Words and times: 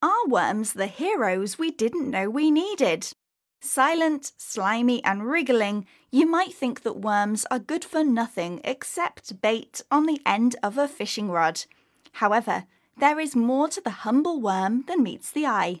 Are 0.00 0.26
worms 0.28 0.74
the 0.74 0.86
heroes 0.86 1.58
we 1.58 1.72
didn't 1.72 2.08
know 2.08 2.30
we 2.30 2.52
needed? 2.52 3.08
Silent, 3.60 4.30
slimy, 4.36 5.02
and 5.02 5.26
wriggling, 5.26 5.86
you 6.12 6.24
might 6.24 6.54
think 6.54 6.82
that 6.82 7.00
worms 7.00 7.44
are 7.50 7.58
good 7.58 7.84
for 7.84 8.04
nothing 8.04 8.60
except 8.62 9.40
bait 9.40 9.82
on 9.90 10.06
the 10.06 10.20
end 10.24 10.54
of 10.62 10.78
a 10.78 10.86
fishing 10.86 11.30
rod. 11.30 11.64
However, 12.12 12.66
there 12.96 13.18
is 13.18 13.34
more 13.34 13.66
to 13.68 13.80
the 13.80 14.06
humble 14.06 14.40
worm 14.40 14.84
than 14.86 15.02
meets 15.02 15.32
the 15.32 15.46
eye. 15.46 15.80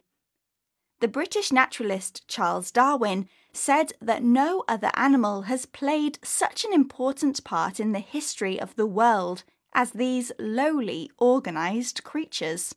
The 0.98 1.06
British 1.06 1.52
naturalist 1.52 2.26
Charles 2.26 2.72
Darwin 2.72 3.28
said 3.52 3.92
that 4.00 4.24
no 4.24 4.64
other 4.66 4.90
animal 4.94 5.42
has 5.42 5.64
played 5.64 6.18
such 6.24 6.64
an 6.64 6.72
important 6.72 7.44
part 7.44 7.78
in 7.78 7.92
the 7.92 8.00
history 8.00 8.60
of 8.60 8.74
the 8.74 8.86
world 8.86 9.44
as 9.72 9.92
these 9.92 10.32
lowly, 10.40 11.08
organised 11.20 12.02
creatures. 12.02 12.74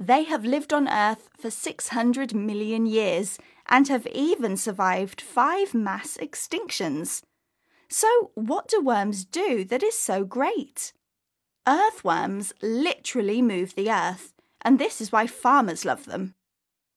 They 0.00 0.24
have 0.24 0.46
lived 0.46 0.72
on 0.72 0.88
Earth 0.88 1.28
for 1.38 1.50
600 1.50 2.34
million 2.34 2.86
years 2.86 3.38
and 3.68 3.86
have 3.88 4.06
even 4.06 4.56
survived 4.56 5.20
five 5.20 5.74
mass 5.74 6.16
extinctions. 6.16 7.22
So, 7.90 8.30
what 8.34 8.66
do 8.66 8.80
worms 8.80 9.26
do 9.26 9.62
that 9.64 9.82
is 9.82 9.98
so 9.98 10.24
great? 10.24 10.94
Earthworms 11.68 12.54
literally 12.62 13.42
move 13.42 13.74
the 13.74 13.90
earth, 13.90 14.32
and 14.62 14.78
this 14.78 15.02
is 15.02 15.12
why 15.12 15.26
farmers 15.26 15.84
love 15.84 16.06
them. 16.06 16.34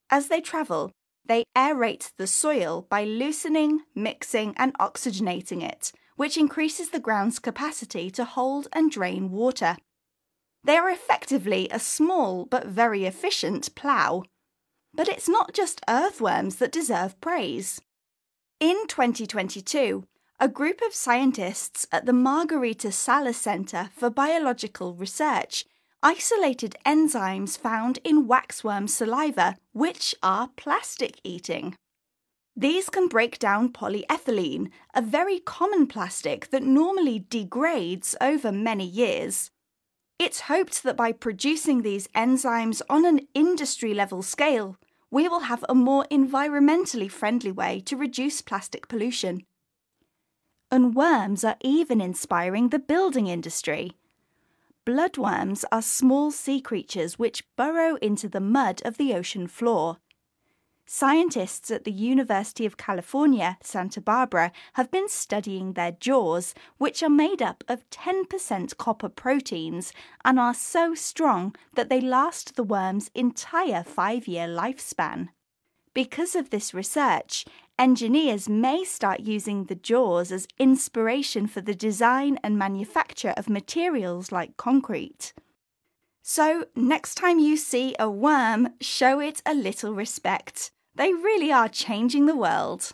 As 0.09 0.29
they 0.29 0.39
travel, 0.39 0.91
they 1.25 1.43
aerate 1.57 2.11
the 2.17 2.27
soil 2.27 2.87
by 2.89 3.03
loosening, 3.03 3.81
mixing, 3.93 4.53
and 4.55 4.73
oxygenating 4.77 5.61
it, 5.61 5.91
which 6.15 6.37
increases 6.37 6.89
the 6.89 7.01
ground's 7.01 7.39
capacity 7.39 8.09
to 8.11 8.23
hold 8.23 8.69
and 8.71 8.89
drain 8.89 9.29
water. 9.29 9.75
They 10.63 10.77
are 10.77 10.89
effectively 10.89 11.67
a 11.69 11.79
small 11.79 12.45
but 12.45 12.67
very 12.67 13.05
efficient 13.05 13.75
plough. 13.75 14.23
But 14.93 15.09
it's 15.09 15.27
not 15.27 15.53
just 15.53 15.81
earthworms 15.89 16.57
that 16.57 16.71
deserve 16.71 17.19
praise. 17.19 17.81
In 18.59 18.87
2022, 18.87 20.05
a 20.39 20.47
group 20.47 20.81
of 20.85 20.93
scientists 20.93 21.87
at 21.91 22.05
the 22.05 22.13
Margarita 22.13 22.91
Salas 22.91 23.37
Center 23.37 23.89
for 23.95 24.09
Biological 24.09 24.93
Research 24.93 25.65
isolated 26.03 26.75
enzymes 26.85 27.57
found 27.57 27.97
in 28.03 28.27
waxworm 28.27 28.89
saliva, 28.89 29.55
which 29.71 30.13
are 30.21 30.49
plastic 30.57 31.19
eating. 31.23 31.75
These 32.55 32.89
can 32.89 33.07
break 33.07 33.39
down 33.39 33.71
polyethylene, 33.71 34.69
a 34.93 35.01
very 35.01 35.39
common 35.39 35.87
plastic 35.87 36.49
that 36.51 36.61
normally 36.61 37.25
degrades 37.29 38.15
over 38.21 38.51
many 38.51 38.85
years. 38.85 39.49
It's 40.23 40.47
hoped 40.47 40.83
that 40.83 40.95
by 40.95 41.11
producing 41.11 41.81
these 41.81 42.07
enzymes 42.15 42.81
on 42.89 43.03
an 43.03 43.27
industry 43.33 43.93
level 43.93 44.21
scale, 44.21 44.77
we 45.11 45.27
will 45.27 45.41
have 45.51 45.65
a 45.67 45.75
more 45.75 46.05
environmentally 46.09 47.11
friendly 47.11 47.51
way 47.51 47.81
to 47.81 47.97
reduce 47.97 48.41
plastic 48.41 48.87
pollution. 48.87 49.45
And 50.71 50.95
worms 50.95 51.43
are 51.43 51.57
even 51.59 51.99
inspiring 51.99 52.69
the 52.69 52.79
building 52.79 53.27
industry. 53.27 53.97
Bloodworms 54.85 55.65
are 55.73 55.81
small 55.81 56.31
sea 56.31 56.61
creatures 56.61 57.19
which 57.19 57.43
burrow 57.57 57.97
into 57.97 58.29
the 58.29 58.39
mud 58.39 58.81
of 58.85 58.95
the 58.95 59.13
ocean 59.13 59.45
floor. 59.45 59.97
Scientists 60.85 61.71
at 61.71 61.85
the 61.85 61.91
University 61.91 62.65
of 62.65 62.77
California, 62.77 63.57
Santa 63.63 64.01
Barbara 64.01 64.51
have 64.73 64.91
been 64.91 65.07
studying 65.07 65.73
their 65.73 65.93
jaws, 65.93 66.53
which 66.77 67.01
are 67.01 67.09
made 67.09 67.41
up 67.41 67.63
of 67.69 67.89
10% 67.89 68.77
copper 68.77 69.09
proteins 69.09 69.93
and 70.25 70.39
are 70.39 70.53
so 70.53 70.93
strong 70.93 71.55
that 71.75 71.89
they 71.89 72.01
last 72.01 72.55
the 72.55 72.63
worm's 72.63 73.09
entire 73.15 73.83
five 73.83 74.27
year 74.27 74.45
lifespan. 74.45 75.29
Because 75.93 76.35
of 76.35 76.49
this 76.49 76.73
research, 76.73 77.45
engineers 77.79 78.49
may 78.49 78.83
start 78.83 79.21
using 79.21 79.65
the 79.65 79.75
jaws 79.75 80.31
as 80.31 80.47
inspiration 80.59 81.47
for 81.47 81.61
the 81.61 81.75
design 81.75 82.37
and 82.43 82.57
manufacture 82.57 83.33
of 83.37 83.49
materials 83.49 84.31
like 84.31 84.57
concrete. 84.57 85.33
So, 86.21 86.65
next 86.75 87.15
time 87.15 87.37
you 87.37 87.57
see 87.57 87.95
a 87.99 88.09
worm, 88.09 88.69
show 88.79 89.19
it 89.19 89.41
a 89.45 89.53
little 89.53 89.93
respect. 89.93 90.71
They 90.95 91.11
really 91.11 91.51
are 91.51 91.69
changing 91.69 92.27
the 92.27 92.35
world. 92.35 92.93